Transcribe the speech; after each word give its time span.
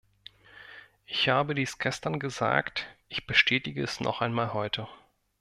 Ich 1.05 1.29
habe 1.29 1.53
dies 1.53 1.77
gestern 1.77 2.17
gesagt, 2.17 2.87
ich 3.07 3.27
bestätige 3.27 3.83
es 3.83 3.99
noch 3.99 4.21
einmal 4.21 4.51
heute. 4.51 4.87